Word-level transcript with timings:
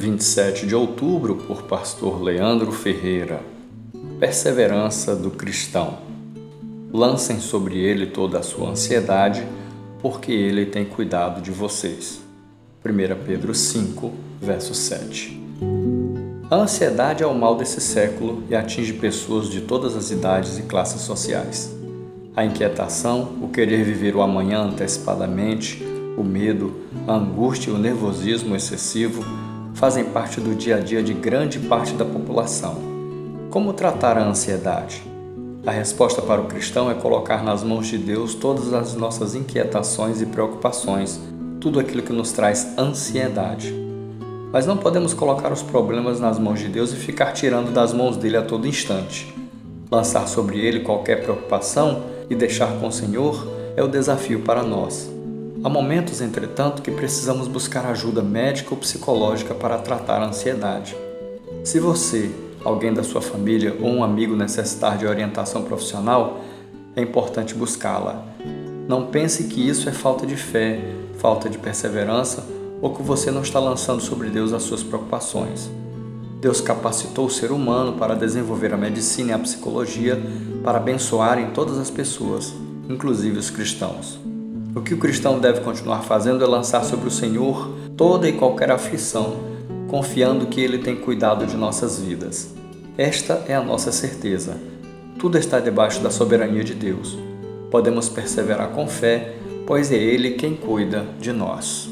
27 0.00 0.66
de 0.66 0.74
outubro, 0.74 1.36
por 1.36 1.64
pastor 1.64 2.22
Leandro 2.22 2.72
Ferreira. 2.72 3.42
Perseverança 4.18 5.14
do 5.14 5.30
cristão. 5.30 5.98
Lancem 6.90 7.38
sobre 7.38 7.78
ele 7.78 8.06
toda 8.06 8.38
a 8.38 8.42
sua 8.42 8.70
ansiedade, 8.70 9.46
porque 10.00 10.32
ele 10.32 10.64
tem 10.64 10.86
cuidado 10.86 11.42
de 11.42 11.50
vocês. 11.50 12.22
1 12.82 13.24
Pedro 13.26 13.54
5, 13.54 14.10
verso 14.40 14.72
7. 14.72 15.38
A 16.50 16.56
ansiedade 16.56 17.22
é 17.22 17.26
o 17.26 17.34
mal 17.34 17.56
desse 17.56 17.82
século 17.82 18.42
e 18.48 18.56
atinge 18.56 18.94
pessoas 18.94 19.50
de 19.50 19.60
todas 19.60 19.94
as 19.94 20.10
idades 20.10 20.58
e 20.58 20.62
classes 20.62 21.02
sociais. 21.02 21.76
A 22.34 22.42
inquietação, 22.42 23.34
o 23.42 23.48
querer 23.48 23.84
viver 23.84 24.16
o 24.16 24.22
amanhã 24.22 24.62
antecipadamente, 24.62 25.84
o 26.16 26.24
medo, 26.24 26.74
a 27.06 27.16
angústia 27.16 27.70
e 27.70 27.74
o 27.74 27.78
nervosismo 27.78 28.56
excessivo 28.56 29.22
fazem 29.80 30.04
parte 30.04 30.42
do 30.42 30.54
dia 30.54 30.76
a 30.76 30.80
dia 30.80 31.02
de 31.02 31.14
grande 31.14 31.58
parte 31.58 31.94
da 31.94 32.04
população. 32.04 32.76
Como 33.48 33.72
tratar 33.72 34.18
a 34.18 34.28
ansiedade? 34.28 35.02
A 35.66 35.70
resposta 35.70 36.20
para 36.20 36.38
o 36.38 36.44
cristão 36.44 36.90
é 36.90 36.94
colocar 36.94 37.42
nas 37.42 37.62
mãos 37.62 37.86
de 37.86 37.96
Deus 37.96 38.34
todas 38.34 38.74
as 38.74 38.94
nossas 38.94 39.34
inquietações 39.34 40.20
e 40.20 40.26
preocupações, 40.26 41.18
tudo 41.62 41.80
aquilo 41.80 42.02
que 42.02 42.12
nos 42.12 42.30
traz 42.30 42.76
ansiedade. 42.78 43.74
Mas 44.52 44.66
não 44.66 44.76
podemos 44.76 45.14
colocar 45.14 45.50
os 45.50 45.62
problemas 45.62 46.20
nas 46.20 46.38
mãos 46.38 46.60
de 46.60 46.68
Deus 46.68 46.92
e 46.92 46.96
ficar 46.96 47.32
tirando 47.32 47.72
das 47.72 47.94
mãos 47.94 48.18
dele 48.18 48.36
a 48.36 48.42
todo 48.42 48.68
instante. 48.68 49.34
Lançar 49.90 50.28
sobre 50.28 50.60
ele 50.60 50.80
qualquer 50.80 51.22
preocupação 51.22 52.02
e 52.28 52.34
deixar 52.34 52.78
com 52.78 52.88
o 52.88 52.92
Senhor 52.92 53.48
é 53.74 53.82
o 53.82 53.88
desafio 53.88 54.40
para 54.40 54.62
nós. 54.62 55.10
Há 55.62 55.68
momentos, 55.68 56.22
entretanto, 56.22 56.80
que 56.80 56.90
precisamos 56.90 57.46
buscar 57.46 57.84
ajuda 57.84 58.22
médica 58.22 58.70
ou 58.70 58.78
psicológica 58.78 59.54
para 59.54 59.76
tratar 59.76 60.22
a 60.22 60.28
ansiedade. 60.28 60.96
Se 61.62 61.78
você, 61.78 62.30
alguém 62.64 62.94
da 62.94 63.02
sua 63.02 63.20
família 63.20 63.76
ou 63.78 63.88
um 63.88 64.02
amigo 64.02 64.34
necessitar 64.34 64.96
de 64.96 65.06
orientação 65.06 65.62
profissional, 65.62 66.40
é 66.96 67.02
importante 67.02 67.54
buscá-la. 67.54 68.24
Não 68.88 69.08
pense 69.08 69.44
que 69.44 69.68
isso 69.68 69.86
é 69.86 69.92
falta 69.92 70.26
de 70.26 70.34
fé, 70.34 70.80
falta 71.18 71.50
de 71.50 71.58
perseverança 71.58 72.42
ou 72.80 72.94
que 72.94 73.02
você 73.02 73.30
não 73.30 73.42
está 73.42 73.60
lançando 73.60 74.00
sobre 74.00 74.30
Deus 74.30 74.54
as 74.54 74.62
suas 74.62 74.82
preocupações. 74.82 75.70
Deus 76.40 76.62
capacitou 76.62 77.26
o 77.26 77.30
ser 77.30 77.52
humano 77.52 77.98
para 77.98 78.16
desenvolver 78.16 78.72
a 78.72 78.78
medicina 78.78 79.32
e 79.32 79.34
a 79.34 79.38
psicologia 79.38 80.18
para 80.64 80.78
abençoarem 80.78 81.50
todas 81.50 81.76
as 81.76 81.90
pessoas, 81.90 82.54
inclusive 82.88 83.38
os 83.38 83.50
cristãos. 83.50 84.29
O 84.74 84.80
que 84.80 84.94
o 84.94 84.98
cristão 84.98 85.40
deve 85.40 85.60
continuar 85.60 86.02
fazendo 86.02 86.44
é 86.44 86.46
lançar 86.46 86.84
sobre 86.84 87.08
o 87.08 87.10
Senhor 87.10 87.68
toda 87.96 88.28
e 88.28 88.32
qualquer 88.32 88.70
aflição, 88.70 89.36
confiando 89.88 90.46
que 90.46 90.60
Ele 90.60 90.78
tem 90.78 90.94
cuidado 90.94 91.44
de 91.44 91.56
nossas 91.56 91.98
vidas. 91.98 92.54
Esta 92.96 93.44
é 93.48 93.54
a 93.54 93.62
nossa 93.62 93.90
certeza. 93.90 94.56
Tudo 95.18 95.36
está 95.36 95.58
debaixo 95.58 96.00
da 96.00 96.10
soberania 96.10 96.62
de 96.62 96.74
Deus. 96.74 97.18
Podemos 97.68 98.08
perseverar 98.08 98.68
com 98.68 98.86
fé, 98.86 99.34
pois 99.66 99.90
é 99.90 99.96
Ele 99.96 100.30
quem 100.32 100.54
cuida 100.54 101.04
de 101.18 101.32
nós. 101.32 101.90